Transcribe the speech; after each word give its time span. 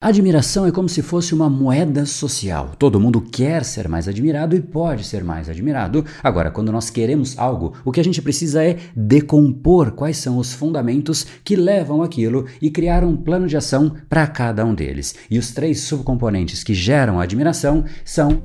Admiração 0.00 0.64
é 0.64 0.70
como 0.70 0.88
se 0.88 1.02
fosse 1.02 1.34
uma 1.34 1.50
moeda 1.50 2.06
social. 2.06 2.70
Todo 2.78 3.00
mundo 3.00 3.20
quer 3.20 3.64
ser 3.64 3.88
mais 3.88 4.06
admirado 4.06 4.54
e 4.54 4.60
pode 4.60 5.02
ser 5.02 5.24
mais 5.24 5.50
admirado. 5.50 6.04
Agora, 6.22 6.52
quando 6.52 6.70
nós 6.70 6.88
queremos 6.88 7.36
algo, 7.36 7.72
o 7.84 7.90
que 7.90 7.98
a 7.98 8.04
gente 8.04 8.22
precisa 8.22 8.62
é 8.62 8.76
decompor 8.94 9.90
quais 9.90 10.16
são 10.18 10.38
os 10.38 10.52
fundamentos 10.52 11.26
que 11.42 11.56
levam 11.56 12.00
aquilo 12.00 12.46
e 12.62 12.70
criar 12.70 13.02
um 13.02 13.16
plano 13.16 13.48
de 13.48 13.56
ação 13.56 13.92
para 14.08 14.24
cada 14.28 14.64
um 14.64 14.72
deles. 14.72 15.16
E 15.28 15.36
os 15.36 15.50
três 15.50 15.80
subcomponentes 15.80 16.62
que 16.62 16.74
geram 16.74 17.18
a 17.18 17.24
admiração 17.24 17.84
são 18.04 18.40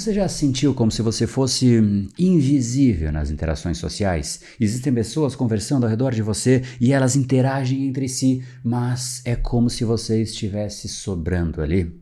Você 0.00 0.14
já 0.14 0.26
sentiu 0.28 0.72
como 0.72 0.90
se 0.90 1.02
você 1.02 1.26
fosse 1.26 1.78
invisível 2.18 3.12
nas 3.12 3.30
interações 3.30 3.76
sociais? 3.76 4.40
Existem 4.58 4.94
pessoas 4.94 5.36
conversando 5.36 5.84
ao 5.84 5.90
redor 5.90 6.14
de 6.14 6.22
você 6.22 6.62
e 6.80 6.90
elas 6.90 7.16
interagem 7.16 7.86
entre 7.86 8.08
si, 8.08 8.42
mas 8.64 9.20
é 9.26 9.36
como 9.36 9.68
se 9.68 9.84
você 9.84 10.22
estivesse 10.22 10.88
sobrando 10.88 11.60
ali. 11.60 11.94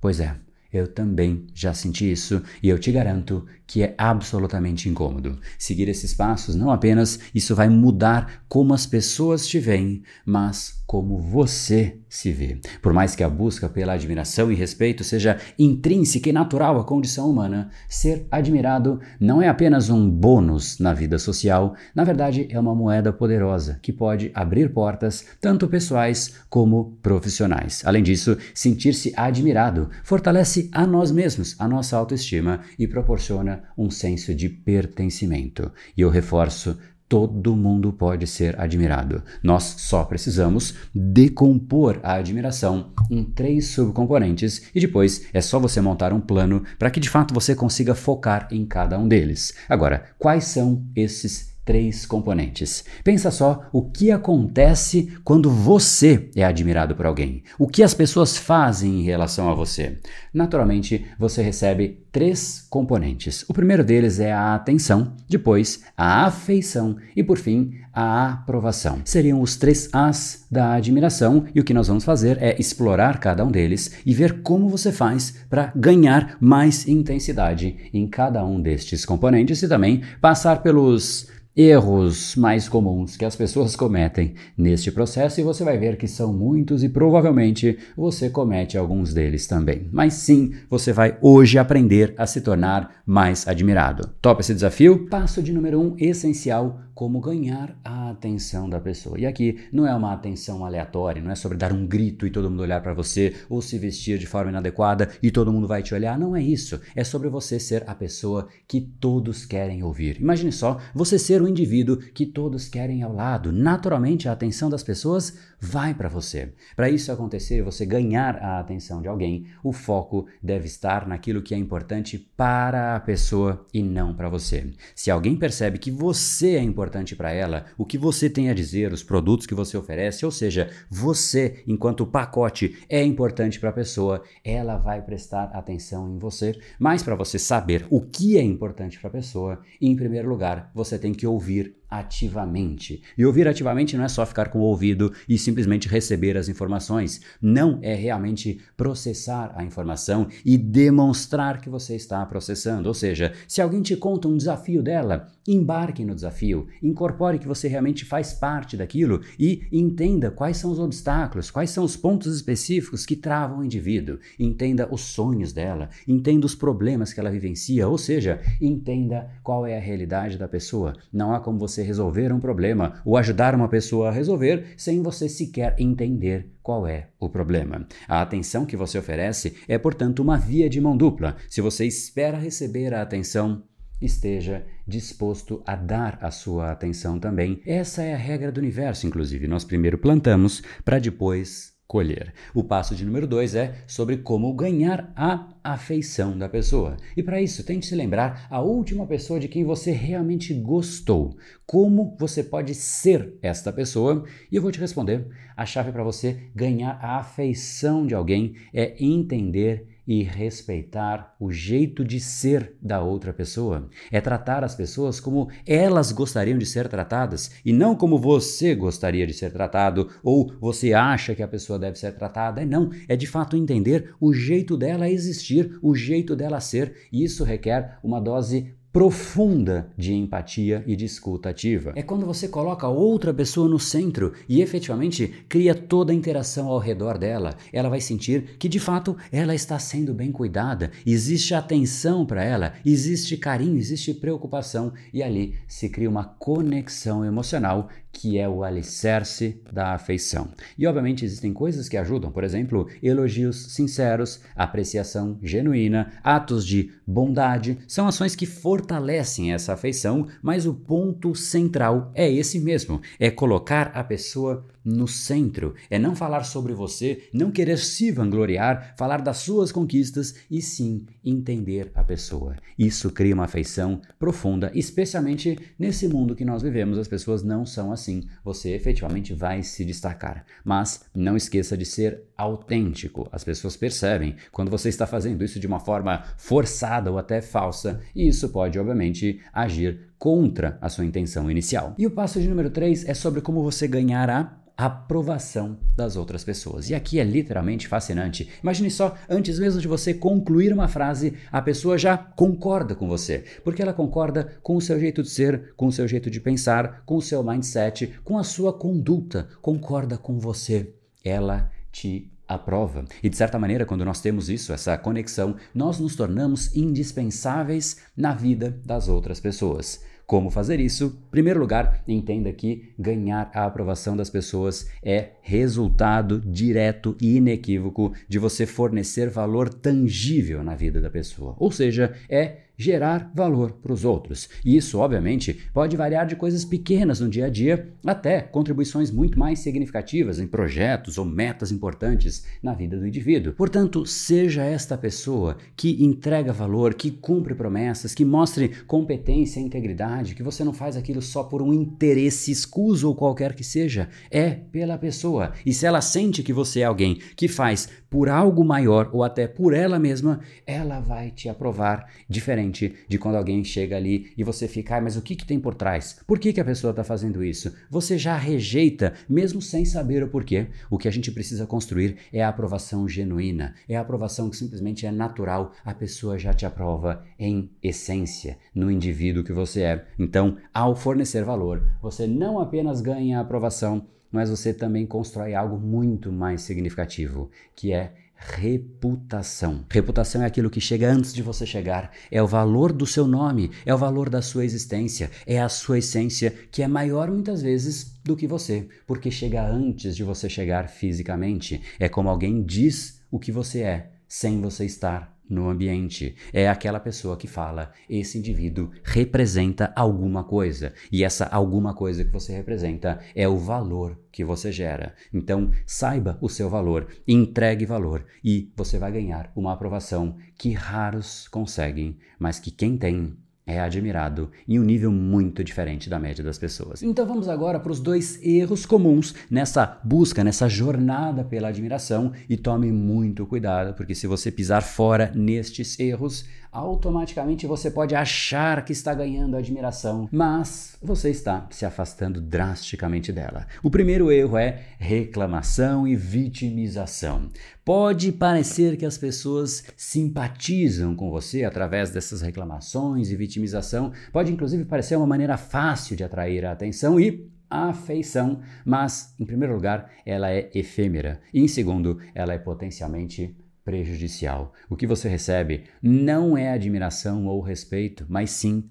Pois 0.00 0.20
é, 0.20 0.36
eu 0.72 0.86
também 0.86 1.46
já 1.54 1.74
senti 1.74 2.10
isso 2.10 2.42
e 2.62 2.68
eu 2.68 2.78
te 2.78 2.92
garanto 2.92 3.46
que 3.66 3.82
é 3.82 3.94
absolutamente 3.96 4.88
incômodo. 4.88 5.38
Seguir 5.56 5.88
esses 5.88 6.12
passos, 6.12 6.56
não 6.56 6.70
apenas 6.70 7.20
isso 7.32 7.54
vai 7.54 7.68
mudar 7.68 8.42
como 8.48 8.74
as 8.74 8.84
pessoas 8.84 9.46
te 9.46 9.60
veem, 9.60 10.02
mas 10.24 10.80
como 10.90 11.18
você 11.18 11.98
se 12.08 12.32
vê. 12.32 12.58
Por 12.82 12.92
mais 12.92 13.14
que 13.14 13.22
a 13.22 13.28
busca 13.28 13.68
pela 13.68 13.92
admiração 13.92 14.50
e 14.50 14.56
respeito 14.56 15.04
seja 15.04 15.38
intrínseca 15.56 16.28
e 16.28 16.32
natural 16.32 16.80
à 16.80 16.84
condição 16.84 17.30
humana, 17.30 17.70
ser 17.88 18.26
admirado 18.28 19.00
não 19.20 19.40
é 19.40 19.48
apenas 19.48 19.88
um 19.88 20.10
bônus 20.10 20.80
na 20.80 20.92
vida 20.92 21.16
social, 21.16 21.76
na 21.94 22.02
verdade 22.02 22.48
é 22.50 22.58
uma 22.58 22.74
moeda 22.74 23.12
poderosa 23.12 23.78
que 23.80 23.92
pode 23.92 24.32
abrir 24.34 24.72
portas 24.72 25.24
tanto 25.40 25.68
pessoais 25.68 26.34
como 26.48 26.98
profissionais. 27.00 27.82
Além 27.84 28.02
disso, 28.02 28.36
sentir-se 28.52 29.12
admirado 29.16 29.88
fortalece 30.02 30.59
a 30.72 30.86
nós 30.86 31.10
mesmos, 31.10 31.54
a 31.58 31.68
nossa 31.68 31.96
autoestima 31.96 32.60
e 32.78 32.86
proporciona 32.86 33.62
um 33.78 33.90
senso 33.90 34.34
de 34.34 34.48
pertencimento. 34.48 35.70
E 35.96 36.00
eu 36.00 36.10
reforço 36.10 36.76
todo 37.10 37.56
mundo 37.56 37.92
pode 37.92 38.24
ser 38.28 38.58
admirado. 38.60 39.24
Nós 39.42 39.64
só 39.78 40.04
precisamos 40.04 40.76
decompor 40.94 41.98
a 42.04 42.14
admiração 42.14 42.92
em 43.10 43.24
três 43.24 43.66
subcomponentes 43.66 44.70
e 44.72 44.78
depois 44.78 45.26
é 45.34 45.40
só 45.40 45.58
você 45.58 45.80
montar 45.80 46.12
um 46.12 46.20
plano 46.20 46.62
para 46.78 46.88
que 46.88 47.00
de 47.00 47.10
fato 47.10 47.34
você 47.34 47.52
consiga 47.52 47.96
focar 47.96 48.46
em 48.52 48.64
cada 48.64 48.96
um 48.96 49.08
deles. 49.08 49.52
Agora, 49.68 50.04
quais 50.20 50.44
são 50.44 50.84
esses 50.94 51.50
três 51.70 52.04
componentes. 52.04 52.84
Pensa 53.04 53.30
só 53.30 53.68
o 53.72 53.80
que 53.80 54.10
acontece 54.10 55.16
quando 55.22 55.48
você 55.48 56.28
é 56.34 56.42
admirado 56.42 56.96
por 56.96 57.06
alguém. 57.06 57.44
O 57.56 57.68
que 57.68 57.84
as 57.84 57.94
pessoas 57.94 58.36
fazem 58.36 58.98
em 58.98 59.04
relação 59.04 59.48
a 59.48 59.54
você. 59.54 60.00
Naturalmente, 60.34 61.06
você 61.16 61.42
recebe 61.42 62.00
três 62.10 62.66
componentes. 62.68 63.44
O 63.48 63.54
primeiro 63.54 63.84
deles 63.84 64.18
é 64.18 64.32
a 64.32 64.56
atenção, 64.56 65.12
depois 65.28 65.84
a 65.96 66.26
afeição 66.26 66.96
e 67.14 67.22
por 67.22 67.38
fim 67.38 67.72
a 67.92 68.32
aprovação. 68.32 69.00
Seriam 69.04 69.40
os 69.40 69.56
três 69.56 69.88
As 69.92 70.46
da 70.50 70.72
admiração 70.72 71.44
e 71.54 71.60
o 71.60 71.64
que 71.64 71.74
nós 71.74 71.88
vamos 71.88 72.04
fazer 72.04 72.36
é 72.40 72.56
explorar 72.58 73.18
cada 73.18 73.44
um 73.44 73.50
deles 73.50 73.92
e 74.04 74.12
ver 74.12 74.42
como 74.42 74.68
você 74.68 74.90
faz 74.90 75.34
para 75.48 75.72
ganhar 75.74 76.36
mais 76.40 76.86
intensidade 76.88 77.76
em 77.92 78.08
cada 78.08 78.44
um 78.44 78.60
destes 78.60 79.04
componentes 79.04 79.62
e 79.62 79.68
também 79.68 80.02
passar 80.20 80.62
pelos 80.62 81.28
erros 81.56 82.36
mais 82.36 82.68
comuns 82.68 83.16
que 83.16 83.24
as 83.24 83.36
pessoas 83.36 83.74
cometem 83.74 84.34
neste 84.56 84.90
processo 84.90 85.40
e 85.40 85.44
você 85.44 85.64
vai 85.64 85.76
ver 85.78 85.96
que 85.96 86.06
são 86.06 86.32
muitos 86.32 86.84
e 86.84 86.88
provavelmente 86.88 87.78
você 87.96 88.30
comete 88.30 88.78
alguns 88.78 89.12
deles 89.12 89.46
também. 89.46 89.88
Mas 89.92 90.14
sim, 90.14 90.52
você 90.68 90.92
vai 90.92 91.16
hoje 91.20 91.58
aprender 91.58 92.14
a 92.16 92.26
se 92.26 92.40
tornar 92.40 93.02
mais 93.04 93.46
admirado. 93.48 94.08
Top 94.22 94.40
esse 94.40 94.54
desafio? 94.54 95.06
Passo 95.08 95.42
de 95.42 95.52
número 95.52 95.80
um 95.80 95.94
essencial 95.98 96.80
como 97.00 97.18
ganhar 97.18 97.74
a 97.82 98.10
atenção 98.10 98.68
da 98.68 98.78
pessoa. 98.78 99.18
E 99.18 99.24
aqui 99.24 99.58
não 99.72 99.86
é 99.86 99.94
uma 99.94 100.12
atenção 100.12 100.66
aleatória, 100.66 101.22
não 101.22 101.30
é 101.30 101.34
sobre 101.34 101.56
dar 101.56 101.72
um 101.72 101.86
grito 101.86 102.26
e 102.26 102.30
todo 102.30 102.50
mundo 102.50 102.60
olhar 102.60 102.82
para 102.82 102.92
você 102.92 103.34
ou 103.48 103.62
se 103.62 103.78
vestir 103.78 104.18
de 104.18 104.26
forma 104.26 104.50
inadequada 104.50 105.08
e 105.22 105.30
todo 105.30 105.50
mundo 105.50 105.66
vai 105.66 105.82
te 105.82 105.94
olhar. 105.94 106.18
Não 106.18 106.36
é 106.36 106.42
isso. 106.42 106.78
É 106.94 107.02
sobre 107.02 107.30
você 107.30 107.58
ser 107.58 107.88
a 107.88 107.94
pessoa 107.94 108.48
que 108.68 108.82
todos 108.82 109.46
querem 109.46 109.82
ouvir. 109.82 110.20
Imagine 110.20 110.52
só 110.52 110.78
você 110.94 111.18
ser 111.18 111.40
o 111.40 111.48
indivíduo 111.48 111.96
que 111.96 112.26
todos 112.26 112.68
querem 112.68 113.02
ao 113.02 113.14
lado. 113.14 113.50
Naturalmente 113.50 114.28
a 114.28 114.32
atenção 114.32 114.68
das 114.68 114.82
pessoas 114.82 115.38
vai 115.58 115.94
para 115.94 116.10
você. 116.10 116.52
Para 116.76 116.90
isso 116.90 117.10
acontecer 117.10 117.62
você 117.62 117.86
ganhar 117.86 118.36
a 118.36 118.60
atenção 118.60 119.00
de 119.00 119.08
alguém, 119.08 119.46
o 119.64 119.72
foco 119.72 120.26
deve 120.42 120.66
estar 120.66 121.08
naquilo 121.08 121.40
que 121.40 121.54
é 121.54 121.58
importante 121.58 122.18
para 122.36 122.94
a 122.94 123.00
pessoa 123.00 123.66
e 123.72 123.82
não 123.82 124.14
para 124.14 124.28
você. 124.28 124.70
Se 124.94 125.10
alguém 125.10 125.34
percebe 125.34 125.78
que 125.78 125.90
você 125.90 126.56
é 126.56 126.62
importante 126.62 126.89
importante 126.90 127.14
para 127.14 127.30
ela, 127.30 127.66
o 127.78 127.86
que 127.86 127.96
você 127.96 128.28
tem 128.28 128.50
a 128.50 128.54
dizer, 128.54 128.92
os 128.92 129.04
produtos 129.04 129.46
que 129.46 129.54
você 129.54 129.76
oferece, 129.76 130.24
ou 130.24 130.32
seja, 130.32 130.68
você, 130.90 131.62
enquanto 131.66 132.04
pacote, 132.04 132.84
é 132.88 133.02
importante 133.04 133.60
para 133.60 133.70
a 133.70 133.72
pessoa, 133.72 134.22
ela 134.44 134.76
vai 134.76 135.00
prestar 135.00 135.44
atenção 135.54 136.10
em 136.10 136.18
você. 136.18 136.58
Mas 136.80 137.00
para 137.02 137.14
você 137.14 137.38
saber 137.38 137.86
o 137.88 138.00
que 138.00 138.36
é 138.36 138.42
importante 138.42 138.98
para 138.98 139.08
a 139.08 139.12
pessoa, 139.12 139.60
em 139.80 139.94
primeiro 139.94 140.28
lugar, 140.28 140.68
você 140.74 140.98
tem 140.98 141.14
que 141.14 141.26
ouvir 141.26 141.79
ativamente. 141.90 143.02
E 143.18 143.26
ouvir 143.26 143.48
ativamente 143.48 143.96
não 143.96 144.04
é 144.04 144.08
só 144.08 144.24
ficar 144.24 144.48
com 144.48 144.60
o 144.60 144.62
ouvido 144.62 145.12
e 145.28 145.36
simplesmente 145.36 145.88
receber 145.88 146.36
as 146.36 146.48
informações. 146.48 147.20
Não 147.42 147.78
é 147.82 147.94
realmente 147.94 148.60
processar 148.76 149.52
a 149.56 149.64
informação 149.64 150.28
e 150.44 150.56
demonstrar 150.56 151.60
que 151.60 151.68
você 151.68 151.96
está 151.96 152.24
processando. 152.24 152.88
Ou 152.88 152.94
seja, 152.94 153.32
se 153.48 153.60
alguém 153.60 153.82
te 153.82 153.96
conta 153.96 154.28
um 154.28 154.36
desafio 154.36 154.82
dela, 154.82 155.28
embarque 155.46 156.04
no 156.04 156.14
desafio, 156.14 156.68
incorpore 156.82 157.38
que 157.38 157.48
você 157.48 157.66
realmente 157.66 158.04
faz 158.04 158.32
parte 158.32 158.76
daquilo 158.76 159.20
e 159.38 159.66
entenda 159.72 160.30
quais 160.30 160.56
são 160.56 160.70
os 160.70 160.78
obstáculos, 160.78 161.50
quais 161.50 161.70
são 161.70 161.84
os 161.84 161.96
pontos 161.96 162.34
específicos 162.34 163.04
que 163.04 163.16
travam 163.16 163.58
o 163.58 163.64
indivíduo. 163.64 164.18
Entenda 164.38 164.88
os 164.90 165.00
sonhos 165.00 165.52
dela, 165.52 165.88
entenda 166.06 166.46
os 166.46 166.54
problemas 166.54 167.12
que 167.12 167.20
ela 167.20 167.30
vivencia, 167.30 167.88
ou 167.88 167.98
seja, 167.98 168.40
entenda 168.60 169.30
qual 169.42 169.66
é 169.66 169.76
a 169.76 169.80
realidade 169.80 170.38
da 170.38 170.46
pessoa. 170.46 170.94
Não 171.12 171.34
há 171.34 171.40
como 171.40 171.58
você 171.58 171.79
você 171.80 171.82
resolver 171.82 172.32
um 172.32 172.40
problema 172.40 173.00
ou 173.04 173.16
ajudar 173.16 173.54
uma 173.54 173.68
pessoa 173.68 174.08
a 174.08 174.12
resolver 174.12 174.74
sem 174.76 175.02
você 175.02 175.28
sequer 175.28 175.74
entender 175.78 176.50
qual 176.62 176.86
é 176.86 177.08
o 177.18 177.28
problema. 177.28 177.86
A 178.06 178.20
atenção 178.20 178.66
que 178.66 178.76
você 178.76 178.98
oferece 178.98 179.56
é, 179.66 179.78
portanto, 179.78 180.20
uma 180.20 180.36
via 180.36 180.68
de 180.68 180.80
mão 180.80 180.96
dupla. 180.96 181.36
Se 181.48 181.60
você 181.60 181.86
espera 181.86 182.38
receber 182.38 182.92
a 182.92 183.02
atenção, 183.02 183.62
esteja 184.00 184.64
disposto 184.86 185.62
a 185.66 185.76
dar 185.76 186.18
a 186.20 186.30
sua 186.30 186.70
atenção 186.70 187.18
também. 187.18 187.60
Essa 187.66 188.02
é 188.02 188.14
a 188.14 188.18
regra 188.18 188.52
do 188.52 188.58
universo, 188.58 189.06
inclusive. 189.06 189.46
Nós 189.46 189.64
primeiro 189.64 189.98
plantamos 189.98 190.62
para 190.84 190.98
depois 190.98 191.69
colher. 191.90 192.32
O 192.54 192.62
passo 192.62 192.94
de 192.94 193.04
número 193.04 193.26
dois 193.26 193.56
é 193.56 193.74
sobre 193.84 194.18
como 194.18 194.54
ganhar 194.54 195.12
a 195.16 195.48
afeição 195.64 196.38
da 196.38 196.48
pessoa. 196.48 196.96
E 197.16 197.22
para 197.22 197.42
isso, 197.42 197.64
tente 197.64 197.84
se 197.84 197.96
lembrar 197.96 198.46
a 198.48 198.60
última 198.60 199.08
pessoa 199.08 199.40
de 199.40 199.48
quem 199.48 199.64
você 199.64 199.90
realmente 199.90 200.54
gostou. 200.54 201.36
Como 201.66 202.16
você 202.16 202.44
pode 202.44 202.76
ser 202.76 203.34
esta 203.42 203.72
pessoa? 203.72 204.24
E 204.52 204.54
eu 204.54 204.62
vou 204.62 204.70
te 204.70 204.78
responder. 204.78 205.26
A 205.56 205.66
chave 205.66 205.90
para 205.90 206.04
você 206.04 206.48
ganhar 206.54 206.92
a 207.02 207.18
afeição 207.18 208.06
de 208.06 208.14
alguém 208.14 208.54
é 208.72 208.94
entender 209.04 209.99
e 210.10 210.24
respeitar 210.24 211.36
o 211.38 211.52
jeito 211.52 212.04
de 212.04 212.18
ser 212.18 212.74
da 212.82 213.00
outra 213.00 213.32
pessoa. 213.32 213.88
É 214.10 214.20
tratar 214.20 214.64
as 214.64 214.74
pessoas 214.74 215.20
como 215.20 215.48
elas 215.64 216.10
gostariam 216.10 216.58
de 216.58 216.66
ser 216.66 216.88
tratadas 216.88 217.52
e 217.64 217.72
não 217.72 217.94
como 217.94 218.18
você 218.18 218.74
gostaria 218.74 219.24
de 219.24 219.32
ser 219.32 219.52
tratado 219.52 220.10
ou 220.20 220.52
você 220.60 220.92
acha 220.94 221.32
que 221.32 221.44
a 221.44 221.46
pessoa 221.46 221.78
deve 221.78 221.96
ser 221.96 222.10
tratada. 222.16 222.62
É 222.62 222.66
não, 222.66 222.90
é 223.06 223.14
de 223.14 223.28
fato 223.28 223.56
entender 223.56 224.12
o 224.20 224.34
jeito 224.34 224.76
dela 224.76 225.08
existir, 225.08 225.78
o 225.80 225.94
jeito 225.94 226.34
dela 226.34 226.58
ser, 226.58 226.92
e 227.12 227.22
isso 227.22 227.44
requer 227.44 227.96
uma 228.02 228.20
dose 228.20 228.74
profunda 228.92 229.88
de 229.96 230.12
empatia 230.12 230.82
e 230.86 230.96
de 230.96 231.04
escuta 231.04 231.50
ativa. 231.50 231.92
É 231.94 232.02
quando 232.02 232.26
você 232.26 232.48
coloca 232.48 232.88
outra 232.88 233.32
pessoa 233.32 233.68
no 233.68 233.78
centro 233.78 234.32
e 234.48 234.60
efetivamente 234.60 235.28
cria 235.48 235.74
toda 235.74 236.12
a 236.12 236.14
interação 236.14 236.66
ao 236.68 236.78
redor 236.78 237.16
dela. 237.16 237.56
Ela 237.72 237.88
vai 237.88 238.00
sentir 238.00 238.56
que 238.58 238.68
de 238.68 238.80
fato 238.80 239.16
ela 239.30 239.54
está 239.54 239.78
sendo 239.78 240.12
bem 240.12 240.32
cuidada, 240.32 240.90
existe 241.06 241.54
atenção 241.54 242.26
para 242.26 242.42
ela, 242.42 242.74
existe 242.84 243.36
carinho, 243.36 243.78
existe 243.78 244.12
preocupação 244.12 244.92
e 245.12 245.22
ali 245.22 245.54
se 245.68 245.88
cria 245.88 246.10
uma 246.10 246.24
conexão 246.24 247.24
emocional 247.24 247.88
que 248.12 248.38
é 248.38 248.48
o 248.48 248.62
alicerce 248.62 249.62
da 249.72 249.94
afeição. 249.94 250.48
E 250.76 250.86
obviamente 250.86 251.24
existem 251.24 251.52
coisas 251.52 251.88
que 251.88 251.96
ajudam, 251.96 252.30
por 252.30 252.44
exemplo, 252.44 252.88
elogios 253.02 253.72
sinceros, 253.74 254.40
apreciação 254.54 255.38
genuína, 255.42 256.12
atos 256.22 256.66
de 256.66 256.92
bondade, 257.06 257.78
são 257.86 258.06
ações 258.06 258.34
que 258.36 258.46
fortalecem 258.46 259.52
essa 259.52 259.72
afeição, 259.72 260.26
mas 260.42 260.66
o 260.66 260.74
ponto 260.74 261.34
central 261.34 262.10
é 262.14 262.30
esse 262.30 262.58
mesmo, 262.58 263.00
é 263.18 263.30
colocar 263.30 263.90
a 263.94 264.04
pessoa 264.04 264.66
no 264.84 265.06
centro, 265.06 265.74
é 265.88 265.98
não 265.98 266.14
falar 266.14 266.44
sobre 266.44 266.72
você, 266.72 267.28
não 267.32 267.50
querer 267.50 267.78
se 267.78 268.10
vangloriar, 268.10 268.94
falar 268.96 269.20
das 269.20 269.38
suas 269.38 269.70
conquistas 269.70 270.34
e 270.50 270.62
sim 270.62 271.06
entender 271.24 271.90
a 271.94 272.02
pessoa. 272.02 272.56
Isso 272.78 273.10
cria 273.10 273.34
uma 273.34 273.44
afeição 273.44 274.00
profunda, 274.18 274.70
especialmente 274.74 275.58
nesse 275.78 276.08
mundo 276.08 276.34
que 276.34 276.44
nós 276.44 276.62
vivemos, 276.62 276.98
as 276.98 277.08
pessoas 277.08 277.42
não 277.42 277.66
são 277.66 277.92
assim. 277.92 278.24
Você 278.44 278.70
efetivamente 278.70 279.34
vai 279.34 279.62
se 279.62 279.84
destacar, 279.84 280.44
mas 280.64 281.04
não 281.14 281.36
esqueça 281.36 281.76
de 281.76 281.84
ser 281.84 282.22
autêntico. 282.36 283.28
As 283.30 283.44
pessoas 283.44 283.76
percebem 283.76 284.36
quando 284.50 284.70
você 284.70 284.88
está 284.88 285.06
fazendo 285.06 285.44
isso 285.44 285.60
de 285.60 285.66
uma 285.66 285.80
forma 285.80 286.22
forçada 286.36 287.10
ou 287.10 287.18
até 287.18 287.42
falsa, 287.42 288.00
e 288.14 288.28
isso 288.28 288.48
pode 288.48 288.78
obviamente 288.78 289.40
agir 289.52 290.09
contra 290.20 290.76
a 290.82 290.90
sua 290.90 291.06
intenção 291.06 291.50
inicial. 291.50 291.94
E 291.96 292.06
o 292.06 292.10
passo 292.10 292.38
de 292.38 292.46
número 292.46 292.68
3 292.68 293.08
é 293.08 293.14
sobre 293.14 293.40
como 293.40 293.62
você 293.62 293.88
ganhará 293.88 294.60
aprovação 294.76 295.78
das 295.96 296.14
outras 296.14 296.44
pessoas. 296.44 296.90
E 296.90 296.94
aqui 296.94 297.18
é 297.18 297.24
literalmente 297.24 297.88
fascinante. 297.88 298.48
Imagine 298.62 298.90
só, 298.90 299.14
antes 299.28 299.58
mesmo 299.58 299.80
de 299.80 299.88
você 299.88 300.12
concluir 300.12 300.72
uma 300.74 300.88
frase, 300.88 301.34
a 301.50 301.62
pessoa 301.62 301.96
já 301.96 302.18
concorda 302.18 302.94
com 302.94 303.08
você, 303.08 303.44
porque 303.64 303.80
ela 303.80 303.94
concorda 303.94 304.58
com 304.62 304.76
o 304.76 304.80
seu 304.80 305.00
jeito 305.00 305.22
de 305.22 305.30
ser, 305.30 305.72
com 305.74 305.86
o 305.86 305.92
seu 305.92 306.06
jeito 306.06 306.30
de 306.30 306.40
pensar, 306.40 307.02
com 307.06 307.16
o 307.16 307.22
seu 307.22 307.42
mindset, 307.42 308.14
com 308.22 308.38
a 308.38 308.44
sua 308.44 308.74
conduta, 308.74 309.48
concorda 309.62 310.18
com 310.18 310.38
você. 310.38 310.94
Ela 311.24 311.70
te 311.90 312.30
aprova. 312.46 313.04
E 313.22 313.28
de 313.28 313.36
certa 313.36 313.58
maneira, 313.58 313.86
quando 313.86 314.04
nós 314.04 314.20
temos 314.20 314.50
isso, 314.50 314.72
essa 314.72 314.98
conexão, 314.98 315.56
nós 315.74 315.98
nos 315.98 316.14
tornamos 316.14 316.74
indispensáveis 316.76 317.98
na 318.16 318.34
vida 318.34 318.78
das 318.84 319.08
outras 319.08 319.40
pessoas. 319.40 320.09
Como 320.30 320.48
fazer 320.48 320.78
isso? 320.78 321.18
Em 321.26 321.30
primeiro 321.32 321.58
lugar, 321.58 322.04
entenda 322.06 322.52
que 322.52 322.92
ganhar 322.96 323.50
a 323.52 323.64
aprovação 323.64 324.16
das 324.16 324.30
pessoas 324.30 324.88
é 325.02 325.30
resultado 325.42 326.40
direto 326.40 327.16
e 327.20 327.34
inequívoco 327.38 328.12
de 328.28 328.38
você 328.38 328.64
fornecer 328.64 329.28
valor 329.28 329.68
tangível 329.68 330.62
na 330.62 330.76
vida 330.76 331.00
da 331.00 331.10
pessoa. 331.10 331.56
Ou 331.58 331.72
seja, 331.72 332.14
é 332.28 332.58
gerar 332.80 333.30
valor 333.34 333.72
para 333.72 333.92
os 333.92 334.06
outros. 334.06 334.48
E 334.64 334.74
isso, 334.74 334.98
obviamente, 334.98 335.52
pode 335.74 335.98
variar 335.98 336.26
de 336.26 336.34
coisas 336.34 336.64
pequenas 336.64 337.20
no 337.20 337.28
dia 337.28 337.44
a 337.44 337.50
dia 337.50 337.92
até 338.06 338.40
contribuições 338.40 339.10
muito 339.10 339.38
mais 339.38 339.58
significativas 339.58 340.40
em 340.40 340.46
projetos 340.46 341.18
ou 341.18 341.26
metas 341.26 341.70
importantes 341.70 342.46
na 342.62 342.72
vida 342.72 342.96
do 342.96 343.06
indivíduo. 343.06 343.52
Portanto, 343.52 344.06
seja 344.06 344.64
esta 344.64 344.96
pessoa 344.96 345.58
que 345.76 346.02
entrega 346.02 346.54
valor, 346.54 346.94
que 346.94 347.10
cumpre 347.10 347.54
promessas, 347.54 348.14
que 348.14 348.24
mostre 348.24 348.70
competência 348.86 349.60
e 349.60 349.62
integridade, 349.62 350.34
que 350.34 350.42
você 350.42 350.64
não 350.64 350.72
faz 350.72 350.96
aquilo 350.96 351.20
só 351.20 351.42
por 351.44 351.60
um 351.60 351.74
interesse 351.74 352.50
escuso 352.50 353.08
ou 353.08 353.14
qualquer 353.14 353.54
que 353.54 353.62
seja, 353.62 354.08
é 354.30 354.48
pela 354.50 354.96
pessoa. 354.96 355.52
E 355.66 355.74
se 355.74 355.84
ela 355.84 356.00
sente 356.00 356.42
que 356.42 356.52
você 356.52 356.80
é 356.80 356.84
alguém 356.84 357.18
que 357.36 357.46
faz 357.46 357.90
por 358.08 358.28
algo 358.28 358.64
maior 358.64 359.10
ou 359.12 359.22
até 359.22 359.46
por 359.46 359.74
ela 359.74 359.98
mesma, 359.98 360.40
ela 360.66 360.98
vai 360.98 361.30
te 361.30 361.48
aprovar 361.48 362.10
diferente 362.28 362.69
diferente 362.70 362.94
de 363.06 363.18
quando 363.18 363.36
alguém 363.36 363.62
chega 363.62 363.96
ali 363.96 364.32
e 364.36 364.44
você 364.44 364.66
fica, 364.66 364.96
ah, 364.96 365.00
mas 365.00 365.16
o 365.16 365.22
que, 365.22 365.36
que 365.36 365.44
tem 365.46 365.60
por 365.60 365.74
trás? 365.74 366.20
Por 366.26 366.38
que, 366.38 366.52
que 366.52 366.60
a 366.60 366.64
pessoa 366.64 366.92
está 366.92 367.04
fazendo 367.04 367.44
isso? 367.44 367.74
Você 367.90 368.16
já 368.16 368.36
rejeita, 368.36 369.12
mesmo 369.28 369.60
sem 369.60 369.84
saber 369.84 370.22
o 370.22 370.28
porquê. 370.28 370.68
O 370.88 370.96
que 370.96 371.08
a 371.08 371.10
gente 371.10 371.30
precisa 371.30 371.66
construir 371.66 372.16
é 372.32 372.42
a 372.42 372.48
aprovação 372.48 373.08
genuína, 373.08 373.74
é 373.88 373.96
a 373.96 374.00
aprovação 374.00 374.48
que 374.48 374.56
simplesmente 374.56 375.04
é 375.04 375.10
natural, 375.10 375.72
a 375.84 375.92
pessoa 375.92 376.38
já 376.38 376.52
te 376.52 376.64
aprova 376.64 377.24
em 377.38 377.70
essência, 377.82 378.56
no 378.74 378.90
indivíduo 378.90 379.44
que 379.44 379.52
você 379.52 379.82
é. 379.82 380.04
Então, 380.18 380.56
ao 380.72 380.94
fornecer 380.94 381.44
valor, 381.44 381.84
você 382.00 382.26
não 382.26 382.58
apenas 382.58 383.00
ganha 383.00 383.38
a 383.38 383.42
aprovação, 383.42 384.06
mas 384.30 384.48
você 384.48 384.72
também 384.72 385.06
constrói 385.06 385.54
algo 385.54 385.76
muito 385.76 386.30
mais 386.30 386.62
significativo, 386.62 387.50
que 387.74 387.92
é 387.92 388.12
reputação. 388.40 389.84
Reputação 389.90 390.42
é 390.42 390.46
aquilo 390.46 390.70
que 390.70 390.80
chega 390.80 391.10
antes 391.10 391.32
de 391.34 391.42
você 391.42 391.66
chegar, 391.66 392.10
é 392.30 392.42
o 392.42 392.46
valor 392.46 392.92
do 392.92 393.06
seu 393.06 393.26
nome, 393.26 393.70
é 393.84 393.94
o 393.94 393.98
valor 393.98 394.30
da 394.30 394.40
sua 394.40 394.64
existência, 394.64 395.30
é 395.46 395.60
a 395.60 395.68
sua 395.68 395.98
essência 395.98 396.52
que 396.72 396.82
é 396.82 396.88
maior 396.88 397.30
muitas 397.30 397.60
vezes 397.60 398.18
do 398.24 398.34
que 398.34 398.46
você, 398.46 398.88
porque 399.06 399.30
chega 399.30 399.62
antes 399.62 400.16
de 400.16 400.24
você 400.24 400.48
chegar 400.48 400.88
fisicamente. 400.88 401.82
É 401.98 402.08
como 402.08 402.28
alguém 402.28 402.62
diz 402.62 403.20
o 403.30 403.38
que 403.38 403.52
você 403.52 403.80
é 403.82 404.10
sem 404.26 404.60
você 404.60 404.84
estar 404.84 405.39
no 405.50 405.68
ambiente. 405.68 406.36
É 406.52 406.68
aquela 406.68 407.00
pessoa 407.00 407.36
que 407.36 407.48
fala: 407.48 407.92
esse 408.08 408.38
indivíduo 408.38 408.90
representa 409.02 409.92
alguma 409.96 410.44
coisa. 410.44 410.94
E 411.10 411.24
essa 411.24 411.46
alguma 411.46 411.92
coisa 411.92 412.24
que 412.24 412.32
você 412.32 412.52
representa 412.52 413.18
é 413.34 413.48
o 413.48 413.58
valor 413.58 414.18
que 414.30 414.44
você 414.44 414.70
gera. 414.70 415.14
Então, 415.34 415.70
saiba 415.84 416.38
o 416.40 416.48
seu 416.48 416.70
valor, 416.70 417.08
entregue 417.26 417.84
valor 417.84 418.24
e 418.44 418.72
você 418.76 418.98
vai 418.98 419.10
ganhar 419.10 419.50
uma 419.56 419.72
aprovação 419.72 420.36
que 420.56 420.72
raros 420.72 421.48
conseguem, 421.48 422.16
mas 422.38 422.60
que 422.60 422.70
quem 422.70 422.96
tem 422.96 423.36
é 423.70 423.80
admirado 423.80 424.50
em 424.68 424.78
um 424.78 424.84
nível 424.84 425.10
muito 425.10 425.62
diferente 425.62 426.08
da 426.10 426.18
média 426.18 426.42
das 426.42 426.58
pessoas. 426.58 427.02
Então 427.02 427.26
vamos 427.26 427.48
agora 427.48 427.78
para 427.78 427.92
os 427.92 428.00
dois 428.00 428.38
erros 428.42 428.84
comuns 428.84 429.34
nessa 429.50 430.00
busca, 430.04 430.42
nessa 430.42 430.68
jornada 430.68 431.44
pela 431.44 431.68
admiração 431.68 432.32
e 432.48 432.56
tome 432.56 432.90
muito 432.92 433.46
cuidado, 433.46 433.94
porque 433.94 434.14
se 434.14 434.26
você 434.26 434.50
pisar 434.50 434.82
fora 434.82 435.32
nestes 435.34 435.98
erros, 435.98 436.44
automaticamente 436.72 437.66
você 437.66 437.90
pode 437.90 438.14
achar 438.14 438.84
que 438.84 438.92
está 438.92 439.12
ganhando 439.12 439.56
admiração, 439.56 440.28
mas 440.30 440.96
você 441.02 441.30
está 441.30 441.66
se 441.70 441.84
afastando 441.84 442.40
drasticamente 442.40 443.32
dela. 443.32 443.66
O 443.82 443.90
primeiro 443.90 444.30
erro 444.30 444.56
é 444.56 444.82
reclamação 444.98 446.06
e 446.06 446.14
vitimização. 446.14 447.48
Pode 447.84 448.32
parecer 448.32 448.96
que 448.96 449.06
as 449.06 449.18
pessoas 449.18 449.84
simpatizam 449.96 451.14
com 451.16 451.30
você 451.30 451.64
através 451.64 452.10
dessas 452.10 452.40
reclamações 452.40 453.30
e 453.30 453.36
vitimização, 453.36 454.12
pode 454.32 454.52
inclusive 454.52 454.84
parecer 454.84 455.16
uma 455.16 455.26
maneira 455.26 455.56
fácil 455.56 456.16
de 456.16 456.24
atrair 456.24 456.64
a 456.64 456.72
atenção 456.72 457.18
e 457.18 457.50
afeição, 457.70 458.60
mas 458.84 459.34
em 459.38 459.46
primeiro 459.46 459.74
lugar, 459.74 460.10
ela 460.26 460.50
é 460.50 460.68
efêmera 460.74 461.40
e 461.54 461.60
em 461.60 461.68
segundo, 461.68 462.18
ela 462.34 462.52
é 462.52 462.58
potencialmente 462.58 463.56
prejudicial. 463.84 464.72
O 464.88 464.96
que 464.96 465.06
você 465.06 465.28
recebe 465.28 465.84
não 466.02 466.56
é 466.56 466.70
admiração 466.70 467.46
ou 467.46 467.60
respeito, 467.60 468.26
mas 468.28 468.50
sim 468.50 468.90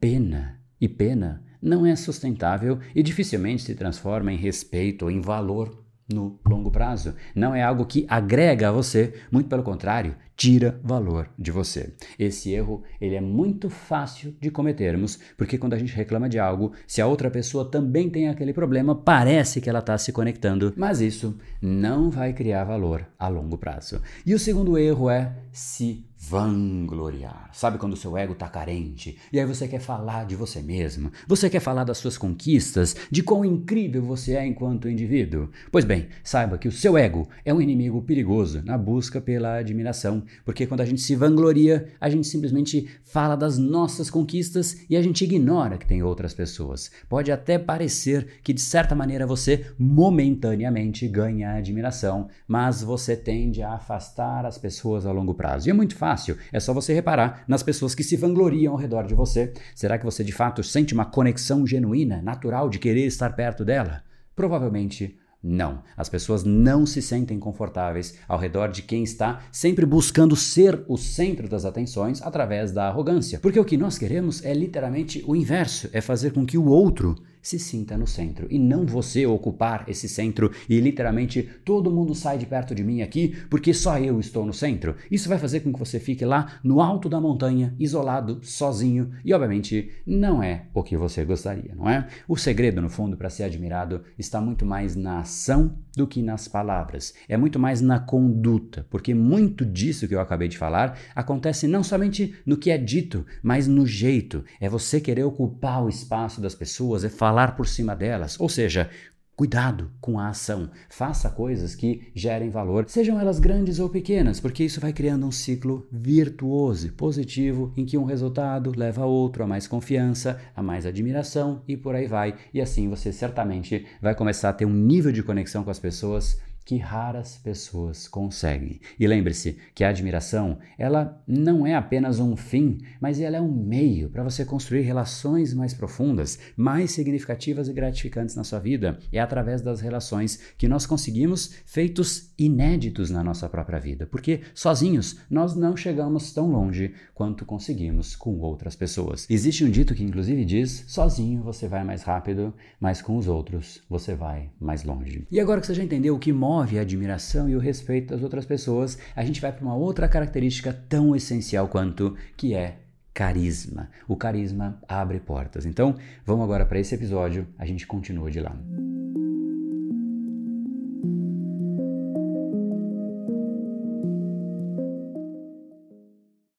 pena. 0.00 0.60
E 0.80 0.88
pena 0.88 1.44
não 1.60 1.86
é 1.86 1.94
sustentável 1.94 2.80
e 2.94 3.02
dificilmente 3.02 3.62
se 3.62 3.74
transforma 3.74 4.32
em 4.32 4.36
respeito 4.36 5.04
ou 5.04 5.10
em 5.10 5.20
valor 5.20 5.84
no 6.12 6.40
longo 6.46 6.70
prazo. 6.70 7.14
Não 7.34 7.54
é 7.54 7.62
algo 7.62 7.86
que 7.86 8.04
agrega 8.08 8.68
a 8.68 8.72
você, 8.72 9.14
muito 9.30 9.48
pelo 9.48 9.62
contrário, 9.62 10.16
tira 10.36 10.80
valor 10.82 11.28
de 11.38 11.50
você. 11.50 11.92
Esse 12.18 12.52
erro, 12.52 12.82
ele 13.00 13.14
é 13.14 13.20
muito 13.20 13.70
fácil 13.70 14.34
de 14.40 14.50
cometermos, 14.50 15.18
porque 15.36 15.58
quando 15.58 15.74
a 15.74 15.78
gente 15.78 15.94
reclama 15.94 16.28
de 16.28 16.38
algo, 16.38 16.72
se 16.86 17.00
a 17.00 17.06
outra 17.06 17.30
pessoa 17.30 17.64
também 17.64 18.10
tem 18.10 18.28
aquele 18.28 18.52
problema, 18.52 18.94
parece 18.94 19.60
que 19.60 19.68
ela 19.68 19.78
está 19.78 19.96
se 19.96 20.12
conectando, 20.12 20.72
mas 20.76 21.00
isso 21.00 21.38
não 21.60 22.10
vai 22.10 22.32
criar 22.32 22.64
valor 22.64 23.06
a 23.18 23.28
longo 23.28 23.58
prazo. 23.58 24.00
E 24.24 24.34
o 24.34 24.38
segundo 24.38 24.78
erro 24.78 25.10
é 25.10 25.32
se 25.52 26.06
vangloriar. 26.28 27.50
Sabe 27.52 27.78
quando 27.78 27.94
o 27.94 27.96
seu 27.96 28.16
ego 28.16 28.32
está 28.32 28.48
carente 28.48 29.18
e 29.32 29.40
aí 29.40 29.44
você 29.44 29.66
quer 29.66 29.80
falar 29.80 30.24
de 30.24 30.36
você 30.36 30.62
mesmo? 30.62 31.10
Você 31.26 31.50
quer 31.50 31.58
falar 31.58 31.82
das 31.82 31.98
suas 31.98 32.16
conquistas, 32.16 32.94
de 33.10 33.24
quão 33.24 33.44
incrível 33.44 34.02
você 34.02 34.36
é 34.36 34.46
enquanto 34.46 34.88
indivíduo? 34.88 35.50
Pois 35.70 35.84
bem, 35.84 36.08
saiba 36.22 36.58
que 36.58 36.68
o 36.68 36.72
seu 36.72 36.96
ego 36.96 37.28
é 37.44 37.52
um 37.52 37.60
inimigo 37.60 38.00
perigoso 38.02 38.62
na 38.64 38.78
busca 38.78 39.20
pela 39.20 39.56
admiração, 39.56 40.21
porque 40.44 40.66
quando 40.66 40.80
a 40.80 40.84
gente 40.84 41.00
se 41.00 41.14
vangloria, 41.14 41.88
a 42.00 42.08
gente 42.08 42.26
simplesmente 42.26 42.88
fala 43.04 43.36
das 43.36 43.58
nossas 43.58 44.10
conquistas 44.10 44.84
e 44.88 44.96
a 44.96 45.02
gente 45.02 45.24
ignora 45.24 45.78
que 45.78 45.86
tem 45.86 46.02
outras 46.02 46.34
pessoas. 46.34 46.90
Pode 47.08 47.30
até 47.30 47.58
parecer 47.58 48.40
que 48.42 48.52
de 48.52 48.60
certa 48.60 48.94
maneira 48.94 49.26
você 49.26 49.66
momentaneamente 49.78 51.06
ganha 51.08 51.54
admiração, 51.54 52.28
mas 52.46 52.82
você 52.82 53.16
tende 53.16 53.62
a 53.62 53.74
afastar 53.74 54.46
as 54.46 54.58
pessoas 54.58 55.06
a 55.06 55.12
longo 55.12 55.34
prazo. 55.34 55.68
E 55.68 55.70
é 55.70 55.74
muito 55.74 55.96
fácil. 55.96 56.36
É 56.52 56.60
só 56.60 56.72
você 56.72 56.92
reparar 56.92 57.44
nas 57.46 57.62
pessoas 57.62 57.94
que 57.94 58.04
se 58.04 58.16
vangloriam 58.16 58.72
ao 58.72 58.78
redor 58.78 59.06
de 59.06 59.14
você. 59.14 59.52
Será 59.74 59.98
que 59.98 60.04
você 60.04 60.24
de 60.24 60.32
fato 60.32 60.62
sente 60.62 60.94
uma 60.94 61.04
conexão 61.04 61.66
genuína, 61.66 62.20
natural 62.22 62.68
de 62.68 62.78
querer 62.78 63.06
estar 63.06 63.30
perto 63.30 63.64
dela? 63.64 64.02
Provavelmente 64.34 65.16
não. 65.42 65.82
As 65.96 66.08
pessoas 66.08 66.44
não 66.44 66.86
se 66.86 67.02
sentem 67.02 67.38
confortáveis 67.38 68.16
ao 68.28 68.38
redor 68.38 68.68
de 68.68 68.82
quem 68.82 69.02
está 69.02 69.42
sempre 69.50 69.84
buscando 69.84 70.36
ser 70.36 70.84
o 70.86 70.96
centro 70.96 71.48
das 71.48 71.64
atenções 71.64 72.22
através 72.22 72.70
da 72.70 72.86
arrogância. 72.86 73.40
Porque 73.40 73.58
o 73.58 73.64
que 73.64 73.76
nós 73.76 73.98
queremos 73.98 74.44
é 74.44 74.54
literalmente 74.54 75.24
o 75.26 75.34
inverso: 75.34 75.88
é 75.92 76.00
fazer 76.00 76.32
com 76.32 76.46
que 76.46 76.56
o 76.56 76.66
outro 76.66 77.16
se 77.42 77.58
sinta 77.58 77.98
no 77.98 78.06
centro 78.06 78.46
e 78.48 78.58
não 78.58 78.86
você 78.86 79.26
ocupar 79.26 79.84
esse 79.88 80.08
centro 80.08 80.52
e 80.68 80.80
literalmente 80.80 81.42
todo 81.64 81.90
mundo 81.90 82.14
sai 82.14 82.38
de 82.38 82.46
perto 82.46 82.74
de 82.74 82.84
mim 82.84 83.02
aqui 83.02 83.36
porque 83.50 83.74
só 83.74 83.98
eu 83.98 84.20
estou 84.20 84.46
no 84.46 84.52
centro. 84.54 84.94
Isso 85.10 85.28
vai 85.28 85.38
fazer 85.38 85.60
com 85.60 85.72
que 85.72 85.78
você 85.78 85.98
fique 85.98 86.24
lá 86.24 86.60
no 86.62 86.80
alto 86.80 87.08
da 87.08 87.20
montanha, 87.20 87.74
isolado, 87.78 88.38
sozinho 88.42 89.10
e 89.24 89.34
obviamente 89.34 89.90
não 90.06 90.42
é 90.42 90.66
o 90.72 90.82
que 90.82 90.96
você 90.96 91.24
gostaria, 91.24 91.74
não 91.74 91.90
é? 91.90 92.06
O 92.28 92.36
segredo, 92.36 92.80
no 92.80 92.88
fundo, 92.88 93.16
para 93.16 93.28
ser 93.28 93.42
admirado 93.42 94.02
está 94.16 94.40
muito 94.40 94.64
mais 94.64 94.94
na 94.94 95.20
ação 95.20 95.76
do 95.96 96.06
que 96.06 96.22
nas 96.22 96.46
palavras. 96.46 97.12
É 97.28 97.36
muito 97.36 97.58
mais 97.58 97.80
na 97.80 97.98
conduta, 97.98 98.86
porque 98.88 99.12
muito 99.12 99.66
disso 99.66 100.06
que 100.06 100.14
eu 100.14 100.20
acabei 100.20 100.48
de 100.48 100.56
falar 100.56 100.96
acontece 101.14 101.66
não 101.66 101.82
somente 101.82 102.34
no 102.46 102.56
que 102.56 102.70
é 102.70 102.78
dito, 102.78 103.26
mas 103.42 103.66
no 103.66 103.84
jeito. 103.84 104.44
É 104.60 104.68
você 104.68 105.00
querer 105.00 105.24
ocupar 105.24 105.82
o 105.84 105.88
espaço 105.88 106.40
das 106.40 106.54
pessoas, 106.54 107.04
é 107.04 107.08
falar 107.08 107.31
por 107.56 107.66
cima 107.66 107.96
delas. 107.96 108.38
Ou 108.38 108.48
seja, 108.48 108.90
Cuidado 109.34 109.90
com 109.98 110.20
a 110.20 110.28
ação. 110.28 110.70
Faça 110.90 111.30
coisas 111.30 111.74
que 111.74 112.12
gerem 112.14 112.50
valor, 112.50 112.84
sejam 112.86 113.18
elas 113.18 113.40
grandes 113.40 113.78
ou 113.78 113.88
pequenas, 113.88 114.38
porque 114.38 114.62
isso 114.62 114.78
vai 114.78 114.92
criando 114.92 115.26
um 115.26 115.32
ciclo 115.32 115.88
virtuoso 115.90 116.86
e 116.86 116.90
positivo 116.90 117.72
em 117.74 117.86
que 117.86 117.96
um 117.96 118.04
resultado 118.04 118.72
leva 118.76 119.02
a 119.02 119.06
outro, 119.06 119.42
a 119.42 119.46
mais 119.46 119.66
confiança, 119.66 120.38
a 120.54 120.62
mais 120.62 120.84
admiração 120.84 121.62
e 121.66 121.78
por 121.78 121.94
aí 121.94 122.06
vai. 122.06 122.36
E 122.52 122.60
assim 122.60 122.90
você 122.90 123.10
certamente 123.10 123.86
vai 124.02 124.14
começar 124.14 124.50
a 124.50 124.52
ter 124.52 124.66
um 124.66 124.72
nível 124.72 125.10
de 125.10 125.22
conexão 125.22 125.64
com 125.64 125.70
as 125.70 125.78
pessoas 125.78 126.38
que 126.64 126.76
raras 126.76 127.36
pessoas 127.36 128.06
conseguem. 128.08 128.80
E 128.98 129.06
lembre-se 129.06 129.56
que 129.74 129.84
a 129.84 129.88
admiração, 129.88 130.58
ela 130.78 131.22
não 131.26 131.66
é 131.66 131.74
apenas 131.74 132.20
um 132.20 132.36
fim, 132.36 132.78
mas 133.00 133.20
ela 133.20 133.36
é 133.36 133.40
um 133.40 133.52
meio 133.52 134.08
para 134.10 134.22
você 134.22 134.44
construir 134.44 134.82
relações 134.82 135.52
mais 135.54 135.74
profundas, 135.74 136.38
mais 136.56 136.92
significativas 136.92 137.68
e 137.68 137.72
gratificantes 137.72 138.36
na 138.36 138.44
sua 138.44 138.58
vida. 138.58 138.98
É 139.12 139.20
através 139.20 139.62
das 139.62 139.80
relações 139.80 140.40
que 140.56 140.68
nós 140.68 140.86
conseguimos 140.86 141.54
feitos 141.66 142.32
inéditos 142.38 143.10
na 143.10 143.22
nossa 143.22 143.48
própria 143.48 143.78
vida, 143.78 144.06
porque 144.06 144.40
sozinhos 144.54 145.18
nós 145.30 145.54
não 145.54 145.76
chegamos 145.76 146.32
tão 146.32 146.50
longe 146.50 146.94
quanto 147.14 147.44
conseguimos 147.44 148.16
com 148.16 148.38
outras 148.40 148.74
pessoas. 148.74 149.26
Existe 149.30 149.64
um 149.64 149.70
dito 149.70 149.94
que 149.94 150.02
inclusive 150.02 150.44
diz: 150.44 150.84
sozinho 150.88 151.42
você 151.42 151.68
vai 151.68 151.84
mais 151.84 152.02
rápido, 152.02 152.52
mas 152.80 153.00
com 153.00 153.16
os 153.16 153.28
outros 153.28 153.82
você 153.88 154.14
vai 154.14 154.50
mais 154.60 154.84
longe. 154.84 155.26
E 155.30 155.40
agora 155.40 155.60
que 155.60 155.66
você 155.66 155.74
já 155.74 155.84
entendeu 155.84 156.14
o 156.14 156.18
que 156.18 156.32
move 156.52 156.78
a 156.78 156.82
admiração 156.82 157.48
e 157.48 157.56
o 157.56 157.58
respeito 157.58 158.10
das 158.10 158.22
outras 158.22 158.44
pessoas, 158.44 158.98
a 159.16 159.24
gente 159.24 159.40
vai 159.40 159.50
para 159.50 159.64
uma 159.64 159.74
outra 159.74 160.06
característica 160.06 160.70
tão 160.86 161.16
essencial 161.16 161.66
quanto 161.66 162.14
que 162.36 162.52
é 162.52 162.76
carisma. 163.14 163.88
O 164.06 164.16
carisma 164.16 164.78
abre 164.86 165.18
portas. 165.18 165.64
Então, 165.64 165.96
vamos 166.26 166.44
agora 166.44 166.66
para 166.66 166.78
esse 166.78 166.94
episódio, 166.94 167.46
a 167.58 167.64
gente 167.64 167.86
continua 167.86 168.30
de 168.30 168.40
lá. 168.40 168.54